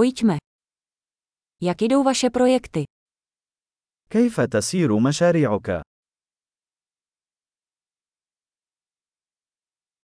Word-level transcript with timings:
Pojďme. 0.00 0.37
Jak 1.61 1.81
jdou 1.81 2.03
vaše 2.03 2.29
projekty? 2.29 2.83
كيف 4.09 4.39
تسير 4.39 4.99
مشاريعك؟ 4.99 5.81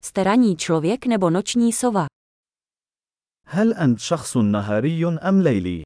Jste 0.04 0.24
ranní 0.24 0.56
člověk 0.56 1.06
nebo 1.06 1.30
noční 1.30 1.72
sova? 1.72 2.06
هل 3.46 3.74
أنت 3.74 3.98
شخص 4.00 4.36
نهاري 4.36 5.04
أم 5.28 5.42
ليلي؟ 5.42 5.82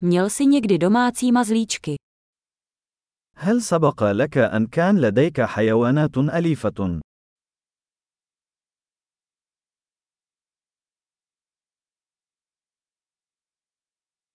Měl 0.00 0.30
jsi 0.30 0.46
někdy 0.46 0.78
domácí 0.78 1.32
mazlíčky? 1.32 1.96
هل 3.36 3.62
سبق 3.62 4.02
لك 4.02 4.38
أن 4.38 4.66
كان 4.66 5.00
لديك 5.00 5.40
حيوانات 5.40 6.18
أليفة؟ 6.18 7.00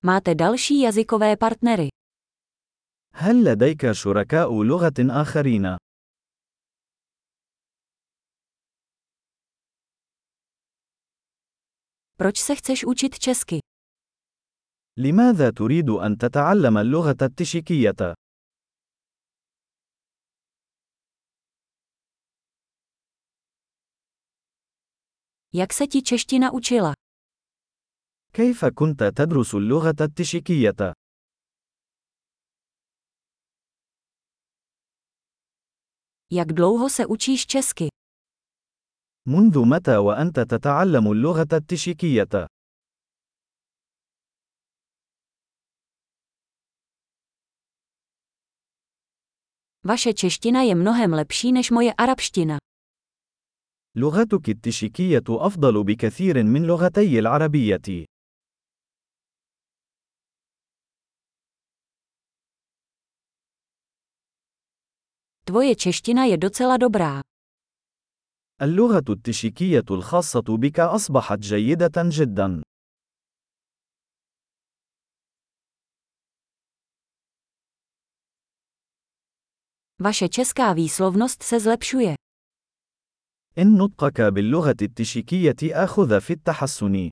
Máte 0.02 0.34
další 0.34 0.80
jazykové 0.80 1.36
partnery? 1.36 1.88
هل 3.14 3.44
لديك 3.44 3.92
شركاء 3.92 4.62
لغة 4.62 4.94
آخرين؟ 5.22 5.76
Proč 12.16 12.38
se 12.38 12.54
chceš 12.54 12.84
učit 12.84 13.18
česky? 13.18 13.60
لماذا 14.98 15.50
تريد 15.50 15.90
أن 15.90 16.18
تتعلم 16.18 16.78
اللغة 16.78 17.16
التشيكية؟ 17.22 18.14
Jak 25.52 25.72
se 25.72 25.86
ti 25.86 26.02
čeština 26.02 26.52
učila? 26.52 26.94
كيف 28.35 28.65
كنت 28.65 29.03
تدرس 29.03 29.55
اللغة 29.55 29.95
التشيكية؟ 30.01 30.93
Jak 36.31 36.53
dlouho 36.53 36.89
se 36.89 37.05
učíš 37.05 37.45
česky? 37.45 37.89
منذ 39.27 39.65
متى 39.65 39.97
وأنت 39.97 40.39
تتعلم 40.39 41.11
اللغة 41.11 41.47
التشيكية؟ 41.53 42.47
Vaše 49.85 50.13
čeština 50.13 50.61
je 50.61 50.75
mnohem 50.75 51.13
lepší 51.13 51.51
než 51.51 51.71
moje 51.71 51.93
arabština. 51.93 52.57
لغتك 53.95 54.49
التشيكية 54.49 55.23
أفضل 55.29 55.83
بكثير 55.83 56.43
من 56.43 56.63
لغتي 56.67 57.19
العربية. 57.19 58.12
Tvoje 65.52 65.74
čeština 65.74 66.24
je 66.24 66.36
docela 66.36 66.76
dobrá. 66.76 67.22
اللغة 68.62 69.04
التشيكية 69.08 69.84
الخاصة 69.90 70.44
بك 70.48 70.80
أصبحت 70.80 71.38
جيدة 71.38 71.92
جدا. 71.96 72.62
Vaše 80.00 80.28
česká 80.28 80.72
výslovnost 80.72 81.42
se 81.42 81.60
zlepšuje. 81.60 82.14
إن 83.58 83.76
نطقك 83.78 84.20
باللغة 84.20 84.76
التشيكية 84.82 85.56
آخذ 85.84 86.20
في 86.20 86.32
التحسن. 86.32 87.10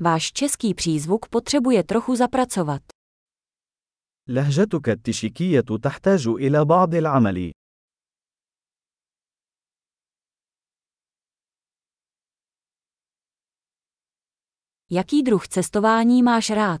Váš 0.00 0.32
český 0.32 0.74
přízvuk 0.74 1.28
potřebuje 1.28 1.84
trochu 1.84 2.16
zapracovat. 2.16 2.82
لهجتك 4.28 4.88
التشيكية 4.88 5.60
تحتاج 5.82 6.28
إلى 6.28 6.64
بعض 6.64 6.94
العمل. 6.94 7.50
Jaký 14.90 15.22
druh 15.22 15.48
cestování 15.48 16.22
máš 16.22 16.50
rád? 16.50 16.80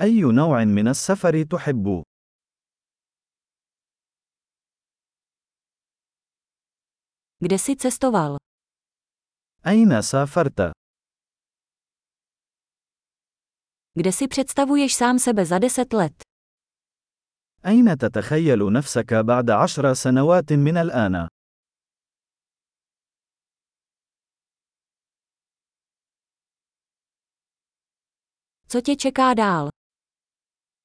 أي 0.00 0.20
نوع 0.22 0.64
من 0.64 0.88
السفر 0.88 1.42
تحب؟ 1.42 2.02
Kde 7.40 7.58
jsi 7.58 7.76
cestoval? 7.76 8.36
أين 9.66 10.02
سافرت؟ 10.02 10.72
Kde 13.94 14.12
si 14.12 14.28
představuješ 14.28 14.94
sám 14.94 15.18
sebe 15.18 15.44
za 15.46 15.58
deset 15.58 15.92
let? 15.92 16.12
أين 17.66 17.98
تتخيل 17.98 18.72
نفسك 18.72 19.14
بعد 19.14 19.50
عشر 19.50 19.94
سنوات 19.94 20.52
من 20.52 20.76
الآن؟ 20.76 21.28
Co 28.68 28.80
tě 28.80 28.96
čeká 28.96 29.34
dál? 29.34 29.68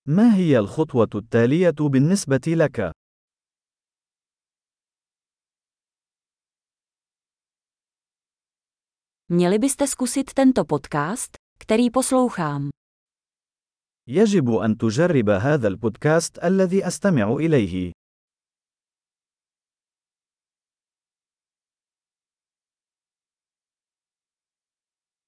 ما 0.07 0.35
هي 0.35 0.59
الخطوة 0.59 1.09
التالية 1.15 1.75
بالنسبة 1.89 2.41
لك؟ 2.47 2.91
Měli 9.29 9.59
byste 9.59 9.87
zkusit 9.87 10.33
tento 10.33 10.65
podcast, 10.65 11.37
který 11.59 11.89
poslouchám. 11.89 12.69
يجب 14.10 14.54
أن 14.54 14.78
تجرب 14.78 15.30
هذا 15.30 15.68
البودكاست 15.68 16.44
الذي 16.44 16.86
أستمع 16.86 17.32
إليه. 17.32 17.92